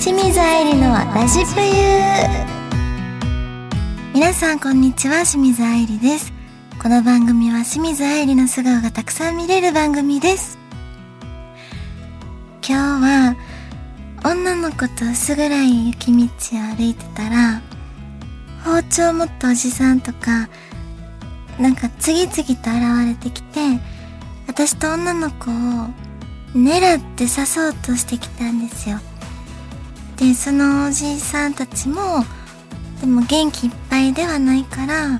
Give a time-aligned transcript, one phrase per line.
[0.00, 1.66] 清水愛理のラジプユ
[4.14, 6.32] 皆さんこんにちは清水愛理です。
[6.82, 10.58] この番組は清水愛理の素顔がたくさん見れる番組です。
[12.66, 13.36] 今日は
[14.24, 16.28] 女の子と薄暗い雪道を
[16.76, 17.60] 歩いてたら
[18.64, 20.48] 包丁を持ったおじさんとか
[21.58, 23.60] なんか次々と現れてきて
[24.46, 25.54] 私と女の子を
[26.54, 28.98] 狙って刺そうとしてきたんですよ。
[30.20, 32.24] でそのおじいさんたちも
[33.00, 35.18] でも元気いっぱいではないから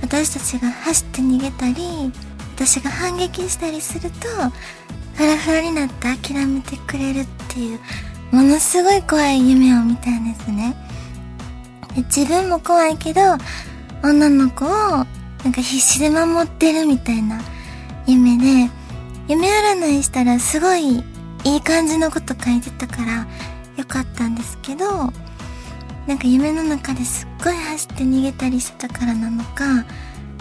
[0.00, 2.12] 私たちが走って逃げたり
[2.54, 4.28] 私が反撃したりすると
[5.14, 7.80] フラフラになって諦めてくれるっていう
[8.30, 10.76] ものすごい怖い夢を見たんですね。
[11.96, 13.20] で自分も怖いけど
[14.04, 15.06] 女の子をなん
[15.52, 17.40] か必死で守ってるみたいな
[18.06, 18.70] 夢で
[19.26, 21.02] 夢占いしたらすごい
[21.44, 23.26] いい感じのこと書いてたから
[23.78, 24.84] よかったんですけど
[26.06, 29.84] なんか夢の中ですっごい走って逃げたりしてたからなのか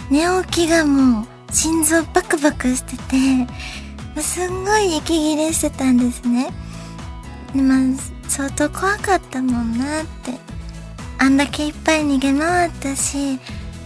[0.10, 2.98] 寝起きがもう心臓バクバクして
[4.16, 6.50] てすんごい息切れしてたんですね。
[7.54, 7.80] でまあ
[8.28, 10.58] 相当怖かったもんなって。
[11.20, 13.40] あんだけいっぱい逃げ回ったし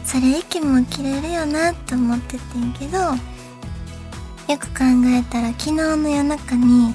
[0.04, 6.94] それ息も切れるよなって思っててんけどよく考えたら昨日の夜中に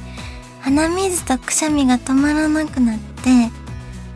[0.66, 3.30] 鼻水とくしゃみが止まらなくなって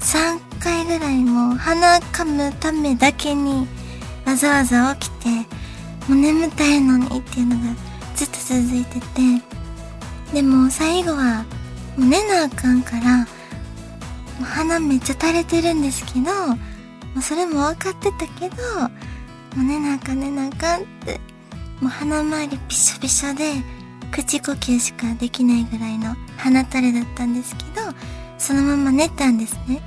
[0.00, 3.68] 3回ぐらいもう鼻かむためだけに
[4.26, 5.28] わざわざ起きて
[6.08, 7.76] もう眠たいのにっていうのが
[8.16, 9.06] ずっと続いてて
[10.34, 11.44] でも最後は
[11.96, 13.24] もう寝なあかんからも
[14.40, 16.56] う鼻めっちゃ垂れてるんですけども
[17.18, 18.90] うそれも分かってたけども
[19.56, 21.20] う寝なあかん寝なあかんって
[21.80, 23.79] もう鼻周りびしょびしょで
[24.10, 27.80] 口呼吸しかできないぐらいの鼻垂れだったんですけど、
[28.38, 29.80] そのまま寝たんですね。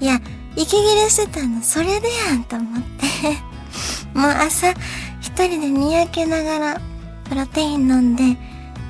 [0.00, 0.20] いや、
[0.56, 3.06] 息切れしてたのそれでやんと思って
[4.14, 4.70] もう朝
[5.20, 6.80] 一人でにやけながら
[7.28, 8.36] プロテイン飲んで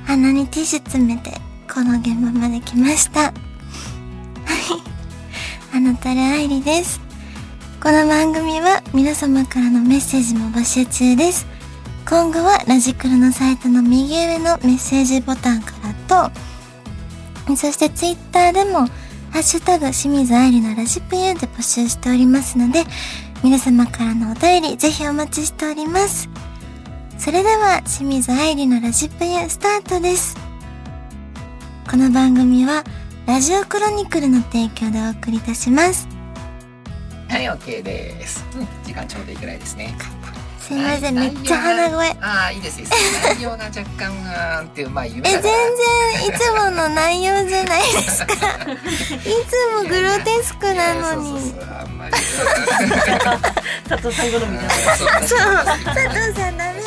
[0.04, 1.40] 鼻にティッシュ詰めて
[1.72, 3.20] この現場まで来ました。
[3.24, 3.32] はい。
[5.74, 7.00] あなたら愛理です。
[7.82, 11.53] この番組は皆様からのメッセージも募集中です。
[12.06, 15.72] 今後はラジクルのサイトの右上のメッセージボタンか
[16.08, 18.86] らと、そしてツイッターでも、
[19.30, 22.84] ハッシュタグ清水愛理のラジプユで募集しておりますので、
[23.42, 26.28] 皆様からのお便りぜひお待ちしております。
[27.18, 30.36] それでは清水愛理のラジプユスタートです。
[31.90, 32.84] この番組は
[33.26, 36.06] ラジオクロニクルの提供でお送りいたします。
[37.30, 38.44] はい、OK です。
[38.54, 39.96] うん、時間ちょうどいいくらいですね。
[40.64, 42.08] すいませんめっちゃ鼻声。
[42.22, 43.34] ああいいですいいです。
[43.34, 45.52] 内容が若干あっていうまあ夢え全然
[46.26, 48.32] いつもの内容じゃないですか。
[48.32, 48.36] い
[49.46, 51.52] つもグロテスクなのに。
[53.86, 55.20] 佐藤さん好みじゃな。
[55.20, 55.38] い そう
[55.84, 56.80] 佐藤さんダメ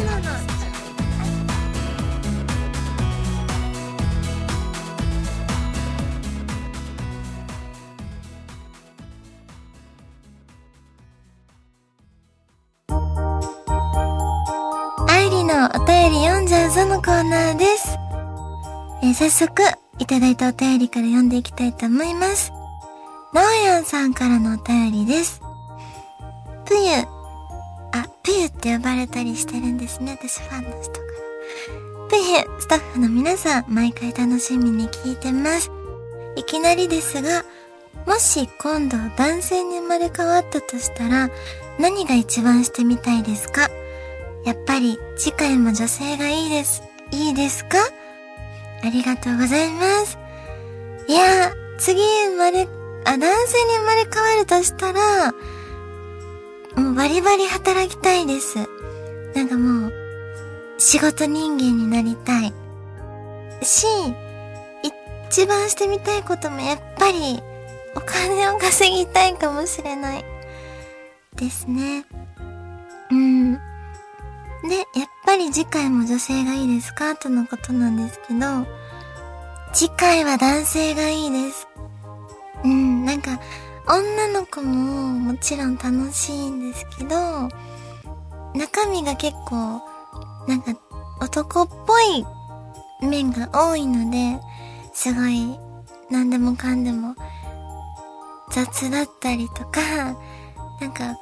[16.78, 17.98] ぞのコーナーです。
[19.02, 19.64] えー、早速、
[19.98, 22.52] いただいたお便りから読んでいきたいと思います。
[23.34, 25.42] なおやんさんからのお便りです。
[26.66, 26.98] ぷゆ、
[27.94, 31.04] あ、ぷゆって呼ばれたりしてるんですね、私ファンの人から。
[32.10, 35.72] ぷゆ、スタッフの皆さん、毎回楽しみに聞いてます。
[36.36, 37.44] いきなりですが、
[38.06, 41.32] もし今度男性に生まれ変わったとしたら、
[41.80, 43.68] 何が一番してみたいですか？
[44.48, 46.82] やっぱり次回も女性がいいです。
[47.12, 47.80] いいですか？
[48.82, 50.18] ありがとうございます。
[51.10, 52.66] いや、次生まれ、
[53.04, 55.34] あ、男性に生まれ変わるとしたら、
[56.82, 58.58] もうバリバリ働きたいです。
[59.36, 59.94] なんかもう、
[60.78, 62.54] 仕事人間になりたい。
[63.64, 63.86] し、
[65.30, 67.44] 一番してみたいこともやっぱり、
[67.98, 70.26] お金を稼ぎたいかもしれない。
[71.36, 72.06] ですね。
[73.12, 73.57] うん。
[74.64, 77.16] で、やっぱり次回も女性がいいですか？
[77.16, 78.66] とのことなんですけど、
[79.74, 81.68] 次回は男性がいいです。
[82.64, 83.40] うん、なんか、
[83.88, 87.50] 女の子ももちろん楽しいんですけど、
[88.56, 89.82] 中身が結構、
[90.48, 90.74] なんか
[91.22, 92.26] 男っぽい
[93.02, 94.40] 面が多いので、
[94.94, 95.58] すごい
[96.10, 97.16] 何でもかんでも
[98.52, 99.82] 雑だったりとか、
[100.82, 101.16] なんか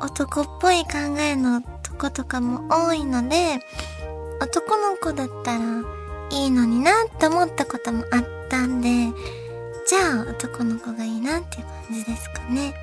[0.00, 1.60] 男っぽい考えの
[1.98, 3.58] 子とかも多いので、
[4.40, 5.64] 男の子だったら
[6.30, 8.88] いいのになって思ったこともあったんで、
[9.86, 12.74] じゃあ男の子がいいなっていう感じですかね。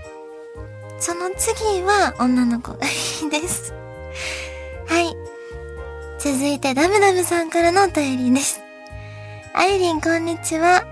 [1.00, 2.90] その次は女の子がい
[3.28, 3.74] いです。
[4.88, 5.16] はい。
[6.20, 8.62] 続いてダムダムさんからのお便りです。
[9.54, 10.84] アイリンこんにちは。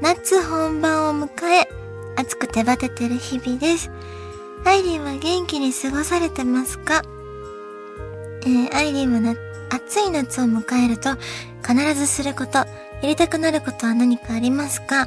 [0.00, 1.68] 夏本番を迎え、
[2.16, 3.90] 暑くてバテてる日々です。
[4.64, 7.02] アイリンは元気に過ごされてますか？
[8.48, 9.34] ー、アイリンはな、
[9.70, 11.16] 暑い夏を迎えると
[11.66, 12.66] 必ずすること、や
[13.02, 15.06] りたくなることは何かありますか？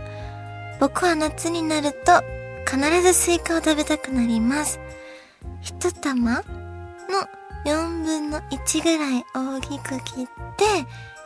[0.79, 2.23] 僕は夏になると
[2.65, 4.79] 必ずスイカを食べたくなります。
[5.61, 6.43] 一玉の
[7.65, 10.25] 4分の1ぐらい大きく切っ
[10.57, 10.65] て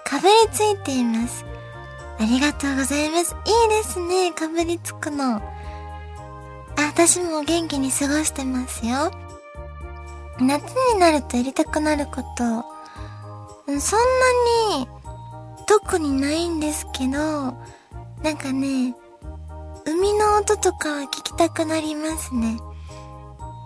[0.04, 1.46] かぶりついています。
[2.20, 3.36] ありがとうございます。
[3.46, 5.36] いいですね、かぶりつくの。
[5.36, 5.42] あ、
[6.78, 9.12] 私も元気に過ごしてますよ。
[10.40, 12.66] 夏になるとやりたくなること、
[13.80, 14.00] そん
[14.70, 14.88] なに
[15.66, 17.54] 特にないんですけど、
[18.24, 18.96] なんかね、
[19.86, 22.58] 海の音とかは聞きたくなりますね。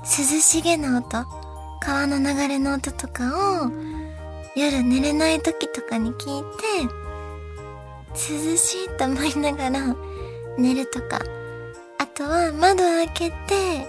[0.04, 0.08] 涼
[0.42, 1.26] しげな音、
[1.82, 3.72] 川の流れの音とかを
[4.56, 7.00] 夜寝れない時とかに聞いて、
[8.14, 9.96] 涼しいと思いながら
[10.58, 11.20] 寝るとか。
[11.98, 13.88] あとは窓開けて、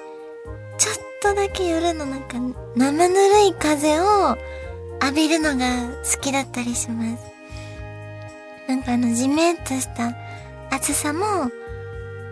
[0.78, 2.38] ちょっとだけ夜のなんか
[2.74, 4.38] 生ぬるい風を
[5.02, 7.24] 浴びるのが好きだったりします。
[8.66, 10.12] なんかあのじめっとした
[10.70, 11.50] 暑さも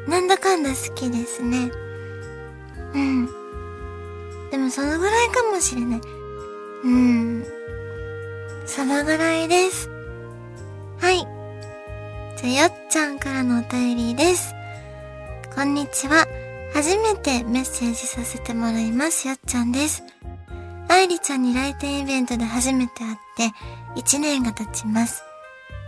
[0.06, 1.70] なんだかんだ好きですね。
[2.94, 3.26] うん。
[4.50, 6.00] でもそのぐらいかもしれない。
[6.84, 7.44] うん。
[8.64, 9.90] そのぐらいです。
[10.98, 11.26] はい。
[12.40, 14.54] じゃ、よっちゃんからのお便りです。
[15.54, 16.27] こんにちは。
[16.78, 19.26] 初めてメッセージさせてもらいます。
[19.26, 20.04] よっちゃんです。
[20.88, 25.24] 愛理ちゃんに来店イベントで初めて会って1年が経ちます。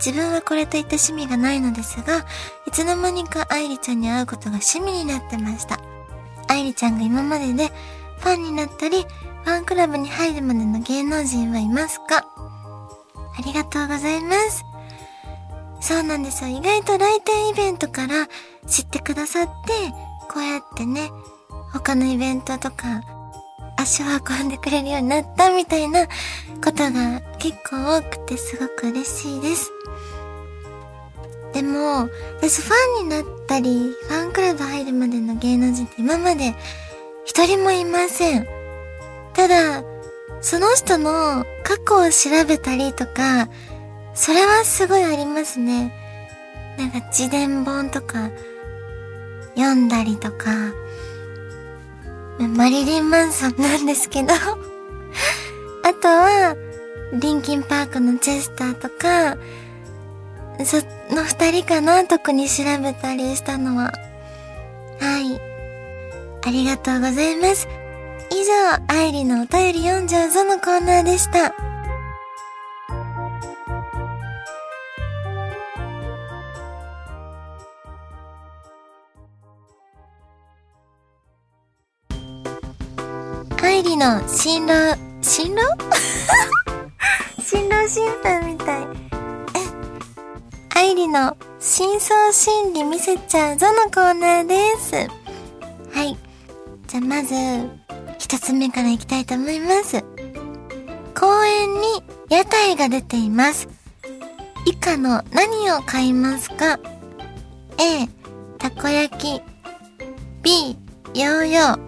[0.05, 2.25] 自分はこれといった趣味がないのですが、
[2.67, 5.79] いつの間にか愛理ちゃんに会うことが趣味になってました。
[6.49, 7.69] 愛理ちゃんが今までで
[8.19, 9.05] ファンになったり、
[9.45, 12.25] ファンクラブに入るまでの芸能人はいますか？
[13.37, 14.65] ありがとうございます。
[15.79, 16.49] そうなんですよ。
[16.49, 18.27] 意外と来店イベントから
[18.67, 20.00] 知ってくださって、
[20.33, 21.11] こうやってね、
[21.73, 23.01] 他のイベントとか、
[23.77, 26.07] 足を運んでくれるようになったみたいな
[26.63, 29.71] ことが結構多くてすごく嬉しいです。
[31.53, 32.07] でも、
[32.37, 36.55] 私ファンになったり、ファンクラブ入るまでの芸能人って今まで
[37.25, 38.47] 一人もいません。
[39.33, 39.83] ただ、
[40.39, 43.49] その人の過去を調べたりとか、
[44.13, 45.93] それはすごいありますね。
[46.77, 48.29] なんか自伝本とか
[49.61, 50.73] 読んだりとか、
[52.39, 54.33] マリリン・マンソンなんですけど
[55.83, 56.55] あとは、
[57.13, 59.37] リンキンパークのチェスターとか、
[60.65, 60.77] そ
[61.13, 63.93] の二人かな特に調べたりしたのは。
[64.99, 65.39] はい。
[66.43, 67.67] ありがとうございます。
[68.31, 71.70] 以上、愛理のお便り読んじゃうぞのコーナーでした。
[84.01, 84.73] 愛理の新郎、
[85.21, 85.61] 新郎？
[87.39, 88.87] 新郎新婦みたい。
[89.53, 89.59] え
[90.73, 94.95] 愛理の真相心理見せちゃうぞのコーナーです。
[95.95, 96.17] はい。
[96.87, 97.35] じゃあまず、
[98.17, 100.03] 一つ目からいきたいと思います。
[101.13, 103.67] 公園に屋台が出ています。
[104.65, 106.79] 以下の何を買いますか
[107.77, 108.07] ?A、
[108.57, 109.41] たこ焼き。
[110.41, 110.75] B、
[111.13, 111.79] ヨーヨー。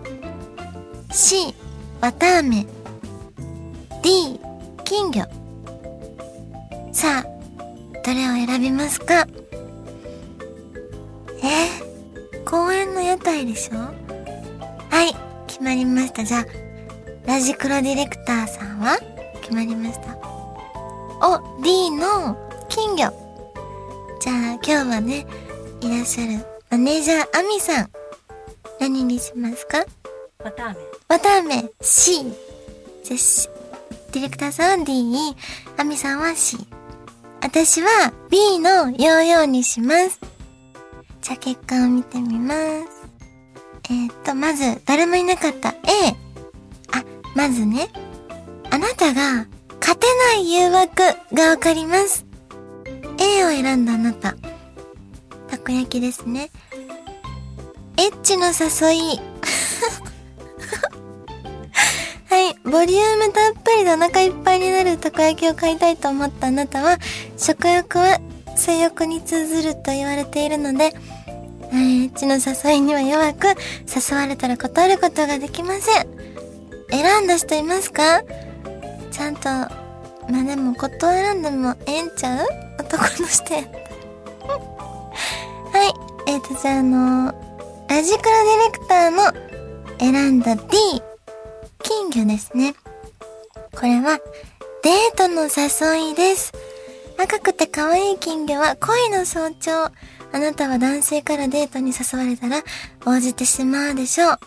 [1.12, 1.56] C、
[2.04, 2.68] 綿あめ。
[4.02, 4.38] D、
[4.84, 5.26] 金魚。
[6.92, 7.26] さあ、
[8.04, 9.26] どれを選びますか？
[11.42, 13.78] えー、公園の屋台でしょ？
[13.78, 13.94] は
[15.10, 15.16] い、
[15.48, 16.26] 決まりました。
[16.26, 16.46] じゃあ、
[17.26, 18.98] ラジクロディレクターさんは？
[19.42, 20.18] 決まりました。
[21.26, 22.36] お、D の
[22.68, 23.14] 金魚。
[24.20, 25.26] じゃあ、今日はね、
[25.80, 27.90] いらっしゃるマネージャーアミさん。
[28.82, 29.86] 何にしますか？
[30.44, 30.80] わたあめ。
[31.14, 32.24] わたあめ C。
[32.24, 33.18] じゃ
[34.14, 35.36] ディレクターさんは D、
[35.78, 36.58] アミさんは C。
[37.40, 40.20] 私は B のヨーヨーにします。
[41.22, 42.58] じゃあ結果を見てみます。
[43.92, 45.74] えー、っと、まず、誰もいなかった A。
[46.92, 47.04] あ、
[47.36, 47.90] まずね、
[48.72, 49.46] あなたが
[49.82, 52.26] 勝てない誘惑がわかります。
[53.20, 54.36] A を選んだあなた。
[55.48, 56.50] たこ焼きですね。
[57.98, 59.33] エッチの誘い。
[62.74, 66.98] ボリュームたっぷりでお腹いっぱいになるたこ焼きを買いたいと思ったあなたは、
[67.38, 68.20] 食欲は
[68.56, 70.86] 性欲に通ずると言われているので、
[71.72, 76.08] えー、エッチの誘いには弱く、誘われたら断ることができません。
[76.90, 78.24] 選んだ人いますか？
[79.12, 82.48] ちゃんと、まあでも断らんでもええんちゃう？
[82.80, 83.78] 男の人やった
[84.48, 84.56] ら。
[85.80, 85.90] は
[86.26, 86.32] い。
[86.32, 87.32] えっ、ー、と、じゃあ、あの
[87.88, 89.32] ラジクラディレクターの
[90.00, 90.62] 選んだ D、
[91.84, 92.74] 金魚ですね。
[93.76, 94.20] これは、
[94.84, 96.52] デートの誘いです。
[97.18, 99.92] 赤くて可愛い金魚は恋の象徴。
[100.32, 102.64] あなたは男性からデートに誘われたら
[103.06, 104.40] 応じてしまうでしょう。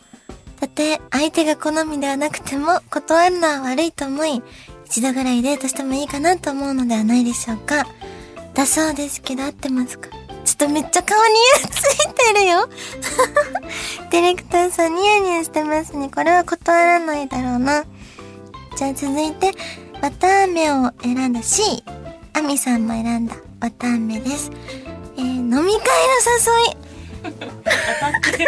[0.58, 4.42] たとえ相手が好みではなくても断るのは悪いと思い、
[4.86, 7.86] 一度ぐらいデートしてもいいかなと思うのではないでしょうか。
[8.54, 10.08] だそうですけど合ってますか？
[10.56, 11.34] とめっちゃ顔に
[11.70, 12.68] ついてるよ
[14.10, 16.10] ディレクターさんニヤニヤしてますね。
[16.14, 17.84] これは断らないだろうな。
[18.76, 19.52] じゃあ続いて、
[20.00, 21.82] わたあめを選んだ C。
[22.32, 24.50] あみさんも選んだわたあめです。
[25.16, 26.86] えー、飲み会の誘い。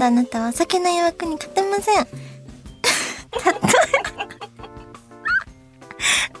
[0.00, 2.06] だあなたはお酒の誘惑に勝てません。
[3.30, 3.92] たとえ、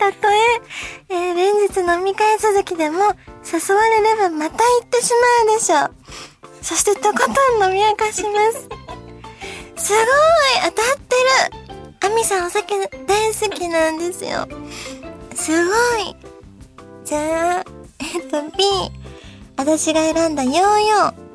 [0.00, 0.36] たとえ、
[1.10, 3.00] えー、連日飲み会続きでも
[3.44, 5.12] 誘われればまた行ってし
[5.44, 5.94] まうでしょう。
[6.62, 8.66] そしてとことん飲み明かします。
[9.76, 10.06] すごい
[10.64, 11.16] 当たって
[11.60, 14.48] るアミさんお酒大好きなんですよ。
[15.34, 16.16] すごい
[17.04, 17.64] じゃあ、
[17.98, 18.64] えっと B。
[19.56, 21.29] 私が選んだヨーヨー。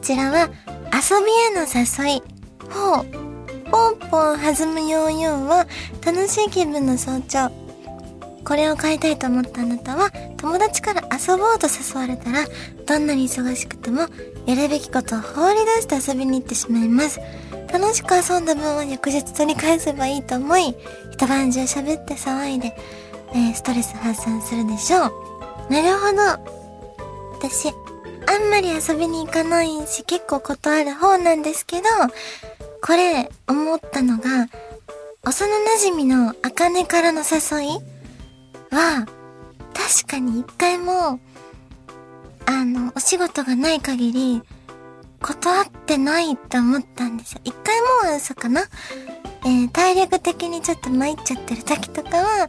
[0.00, 0.48] こちらは
[0.94, 2.22] 遊びへの誘い。
[2.70, 3.70] ほう。
[3.70, 5.66] ポンポン弾むヨーヨーは
[6.02, 7.52] 楽しい気分の象徴。
[8.42, 12.46] これを買いたいと思ったあなたは友達から遊ぼうと誘われたら
[12.86, 14.06] どんなに忙しくても
[14.46, 17.20] やるべきことを放り出して遊びに行ってしまいます。
[17.70, 20.74] 楽しく遊んだ分は翌日取り返せばいいと思い、
[21.12, 22.74] 一晩中喋って騒いで、
[23.34, 25.08] えー、ストレス発散するでしょ
[25.68, 25.70] う。
[25.70, 26.60] なるほど。
[27.34, 27.70] 私、
[28.40, 31.84] んまり遊びに行かないし結構断る方なんですけど、
[32.82, 34.48] これ思ったのが、
[35.22, 37.68] 幼馴染の茜からの誘い
[38.70, 39.06] は、
[39.74, 41.20] 確かに一回も、
[42.46, 44.42] あの、お仕事がない限り、
[45.22, 47.40] 断ってないって思ったんですよ。
[47.44, 48.62] 一回もは嘘かな？
[49.44, 52.48] えー、体力的にちょっと参っちゃってる時とかは、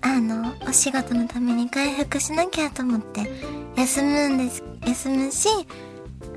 [0.00, 3.30] あの、お仕事のために回復しなきゃと思って、
[3.76, 5.48] 休むんです、休むし、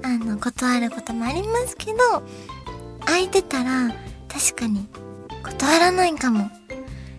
[0.04, 1.98] あの、断ることもありますけど、
[3.06, 3.90] 空いてたら、
[4.28, 4.88] 確かに、
[5.44, 6.50] 断らないかも。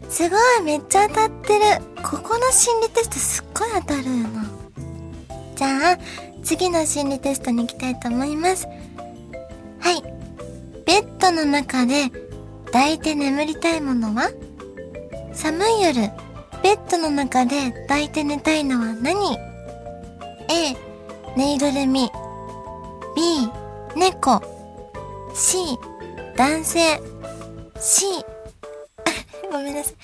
[0.09, 1.65] すごい、めっちゃ当たってる。
[2.03, 4.45] ここの心理テストすっごい当たるよな。
[5.57, 5.99] じゃあ、
[6.43, 8.67] 次の心理テストに行きたいと思います。
[9.81, 10.03] はい。
[10.85, 12.11] ベッドの中で
[12.67, 14.31] 抱いて眠りたいものは？
[15.33, 16.11] 寒い夜、
[16.62, 19.39] ベッドの中で抱いて寝たいのは何
[20.49, 20.77] ?A、
[21.37, 22.11] ぬいぐるみ。
[23.17, 23.49] B、
[23.97, 24.41] 猫。
[25.35, 25.79] C、
[26.37, 27.01] 男性。
[27.81, 28.07] C、
[29.51, 29.95] ごめんなさい。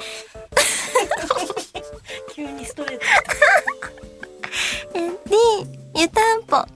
[2.34, 3.04] 急にストレート。
[4.98, 5.10] え、
[5.94, 6.56] D、湯たんぽ。
[6.56, 6.66] は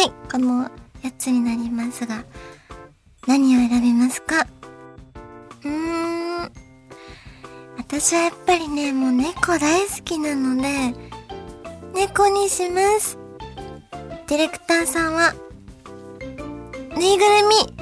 [0.00, 0.64] い、この
[1.02, 2.24] 8つになりますが、
[3.26, 4.46] 何を選びますか？
[5.64, 5.70] うー
[6.46, 6.52] ん。
[7.76, 10.94] 私はやっぱりね、もう猫大好きなので、
[11.98, 13.18] 猫にします。
[14.28, 15.34] ディレクターさんは、
[16.96, 17.74] ぬいぐるみ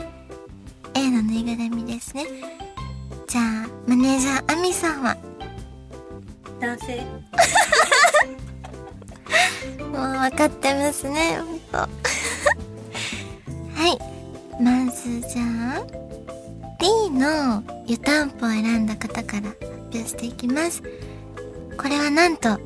[0.95, 2.25] !A のぬいぐるみですね。
[3.29, 5.19] じゃあ、マネージャーアミさんは？
[6.61, 7.05] 男性
[9.85, 11.77] もう分かってますね、ほんと。
[11.77, 11.89] は
[13.87, 13.99] い。
[14.63, 15.43] まず、じゃ
[15.77, 15.85] あ、
[16.81, 19.59] D の湯たんぽを選んだ方から発
[19.93, 20.83] 表していきます。
[21.77, 22.59] これはなんと、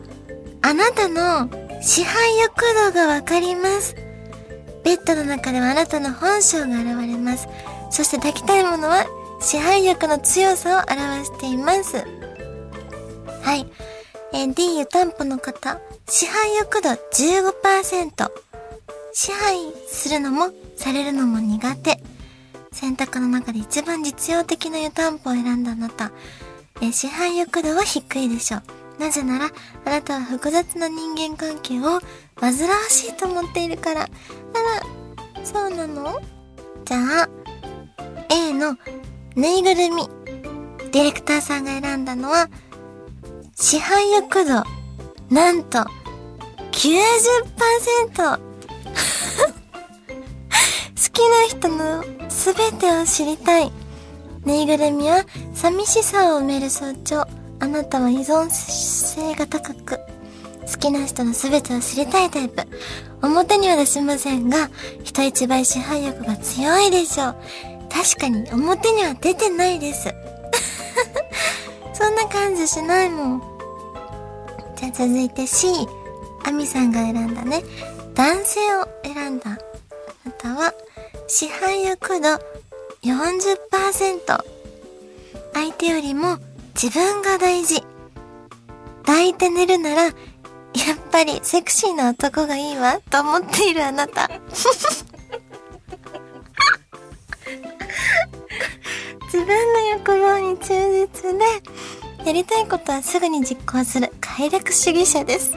[0.63, 1.49] あなたの
[1.83, 3.97] 支配欲度がわかります。
[4.85, 7.49] ベッドの中ではあなたの本性が現れます。
[7.91, 9.07] そして抱きたいものは
[9.41, 12.05] 支配欲の強さを表しています。
[13.43, 13.67] はい。
[14.33, 18.31] えー、D 湯たんぽの方、支配欲度15%。
[19.13, 22.03] 支配するのもされるのも苦手。
[22.73, 26.13] 選択の中で一番実用的な湯たんぽを選んだあなた。
[26.81, 28.80] え、支配欲度は低いでしょう。
[29.01, 29.47] なぜなら、
[29.87, 32.01] あなたは複雑な人間関係を
[32.37, 34.03] 煩わしいと思っているから。
[34.03, 34.13] あら、
[35.43, 36.21] そうなの？
[36.85, 37.29] じゃあ、
[38.29, 38.77] A の
[39.37, 40.07] ぬいぐるみ。
[40.93, 42.51] ディレクターさんが選んだのは、
[43.55, 44.63] 市販欲度、
[45.35, 45.79] なんと、
[46.73, 48.39] 90%!
[48.39, 48.39] 好
[51.11, 53.73] きな人のすべてを知りたい。
[54.45, 57.40] ぬいぐるみは寂しさを埋める象徴。
[57.61, 59.99] あなたは依存性が高く、
[60.67, 62.63] 好きな人のすべてを知りたいタイプ。
[63.23, 64.71] 表には出しませんが、
[65.05, 67.37] 人一倍支配欲が強いでしょう。
[67.91, 70.15] 確かに表には出てないです。
[71.93, 73.43] そんな感じしないもん。
[74.77, 75.87] じゃあ続いて C。
[76.45, 77.63] アミさんが選んだね。
[78.15, 79.51] 男性を選んだ。
[79.51, 80.75] あなたは、
[81.29, 82.29] 支配欲度
[83.03, 84.45] 40%。
[85.53, 86.39] 相手よりも
[86.75, 87.83] 自分が大事。
[89.05, 90.13] 抱いて寝るなら、やっ
[91.11, 94.31] ぱりセクシーな男がいいわ、と思っているあなた。
[99.33, 101.45] 自分の欲望に忠実で、
[102.25, 105.57] やりたいことはすぐに実行する快楽主義者です。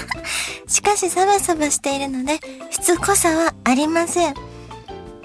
[0.66, 4.34] しかしサバサバしているので、しつこさはありません。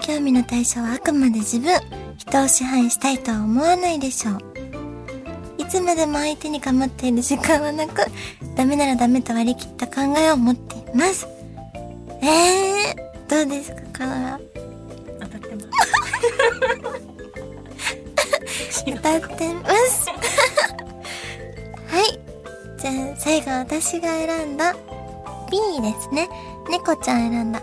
[0.00, 1.78] 興味の対象はあくまで自分、
[2.16, 4.49] 人を支配したいとは思わないでしょう。
[5.70, 8.02] いつまでも相手に構っている時間はなく、
[8.56, 11.28] ダメならダメと割り切った考えを持っています。
[12.20, 14.40] えー、どうですか、カナラ。
[15.20, 15.60] 当たってま
[18.66, 18.84] す。
[18.84, 20.10] 歌ってます。
[21.86, 22.18] はい。
[22.76, 24.74] じゃあ、最後私が選んだ
[25.52, 26.28] B ですね。
[26.68, 27.60] 猫ちゃん選んだ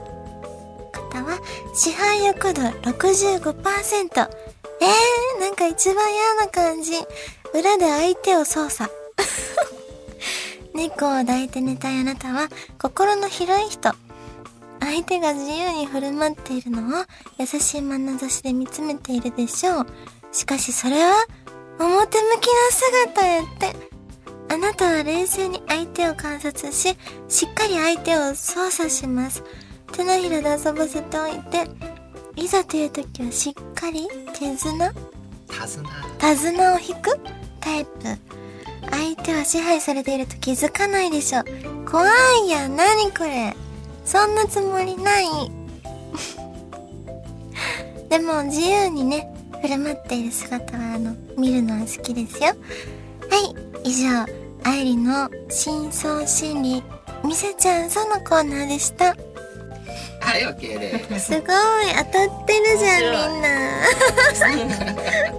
[0.93, 1.41] 方は、
[1.75, 4.29] 支配欲度65%。
[4.79, 6.93] えー、なんか一番嫌な感じ。
[7.53, 8.91] 裏で相手を操作。
[10.73, 12.49] 猫を抱いて寝たいあなたは、
[12.79, 13.93] 心の広い人。
[14.79, 17.05] 相手が自由に振る舞っているのを
[17.39, 19.87] 優しい眼差しで見つめているでしょう。
[20.31, 21.15] しかしそれは
[21.79, 23.75] 表向きな姿へって。
[24.49, 26.95] あなたは冷静に相手を観察し、
[27.27, 29.43] しっかり相手を操作します。
[29.91, 31.69] 手のひらで遊ばせておいて、
[32.35, 34.93] いざという時はしっかり手綱
[35.47, 35.89] 手綱。
[36.19, 37.19] 手綱を引く？
[37.59, 37.91] タイプ。
[38.89, 41.43] 相手は支配されていると気づかないでしょ。
[41.89, 42.05] 怖
[42.45, 43.55] いやん、なにこれ。
[44.05, 45.25] そんなつもりない。
[48.09, 49.29] でも自由にね、
[49.61, 52.49] 振る舞っている姿はあの、見るのは好きですよ。
[52.49, 52.55] は
[53.83, 54.25] い、以上、
[54.63, 56.83] 愛理の真相心理、
[57.23, 59.07] みせちゃんそのコーナーでした。
[59.07, 59.13] は
[60.37, 61.25] い、OK です。
[61.27, 63.47] すごい、当たってるじゃん、みんな。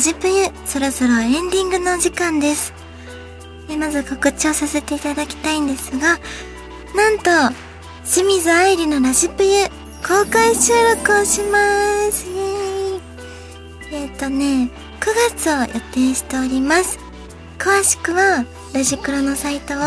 [0.00, 2.72] ジプユ、そろそろエンディングのお時間です。
[3.68, 6.18] えまず告知をさせていただきたいんですが、
[6.96, 7.54] なんと、
[8.10, 9.66] 清水愛理のラジプユ、
[10.02, 12.26] 公開収録をします。
[12.26, 13.00] イエーイ。
[13.92, 16.98] えっ、とね、9月を予定しております。
[17.58, 19.80] 詳しくは、ラジクロのサイトを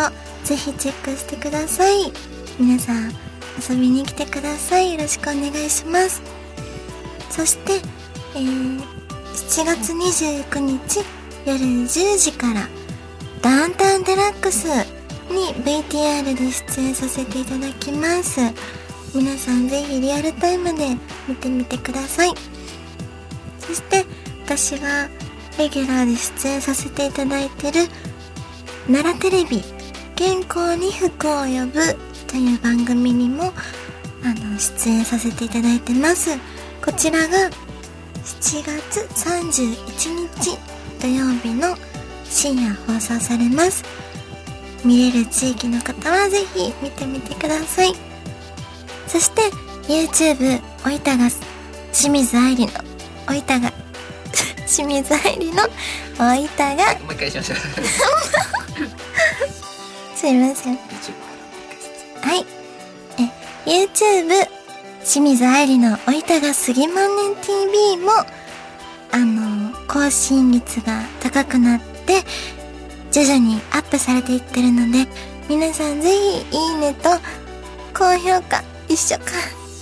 [0.43, 2.13] ぜひチェックしてください。
[2.59, 3.11] 皆さん、
[3.67, 4.93] 遊びに来てください。
[4.93, 6.21] よろしくお願いします。
[7.31, 7.81] そして、
[8.35, 8.92] えー、
[9.47, 10.99] 7月29日
[11.45, 12.67] 夜10時から
[13.41, 14.65] ダウンタウンデラックス
[15.31, 18.39] に VTR で出演させていただきます。
[19.13, 22.33] 皆さんぜひリアルタイムで見てみてください。
[23.59, 24.05] そして
[24.43, 25.07] 私が
[25.59, 27.87] レギュラーで出演させていただいてる
[28.87, 29.61] 奈良テレビ
[30.15, 31.79] 健康に福を呼ぶ
[32.27, 33.53] という番組にも
[34.23, 36.31] あの出演させていただいてます。
[36.83, 37.49] こちらが
[38.23, 40.57] 7月31日
[41.01, 41.75] 土曜日の
[42.23, 43.83] 深夜放送されます。
[44.85, 47.93] 見れる地域の方はぜひ見てみてください。
[49.07, 49.41] そして
[49.87, 51.27] YouTube おいたが
[51.91, 52.71] 清水愛理の
[53.29, 53.73] おいたが
[54.65, 55.63] 清水愛理の
[56.19, 57.57] おいたがもう一回しましょう。
[60.15, 60.79] すいません。
[62.21, 62.45] はい。
[63.19, 63.29] え、
[63.69, 64.47] YouTube、
[65.05, 68.11] 清水愛理のおいたがすぎまんねん TV も、
[69.11, 72.23] あの、更新率が高くなって、
[73.11, 75.07] 徐々にアップされていってるので、
[75.49, 77.09] 皆さんぜひ、いいねと、
[77.93, 79.25] 高評価、一緒か。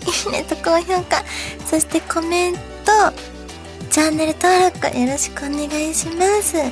[0.01, 1.23] いいねと高評価、
[1.65, 2.59] そしてコメント、
[3.91, 6.57] チャンネル登録よろしくお願いします。
[6.57, 6.71] はい。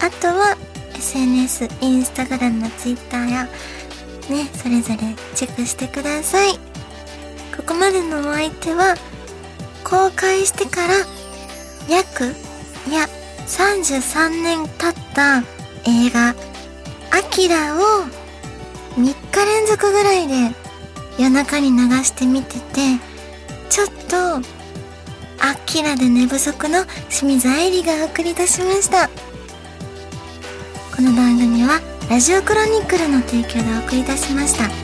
[0.00, 0.56] あとは
[0.96, 3.48] SNS、インスタグラム、ツイッターや
[4.28, 4.98] ね、それぞれ
[5.34, 6.54] チェックしてください。
[7.56, 8.96] ここまでのお相手は
[9.84, 10.94] 公開してから
[11.88, 12.34] 約、
[12.88, 13.08] いや、
[13.46, 15.38] 33年経った
[15.84, 16.34] 映画、
[17.10, 17.78] アキラを
[18.96, 20.54] 3日連続ぐらいで
[21.18, 22.80] 夜中に流してみてて、
[23.68, 24.36] ちょっと、
[25.40, 29.08] アキラで寝不足の清水愛理が送り出しました。
[30.96, 34.83] この番組はラジオクロニクルの提供でお送りいたしました。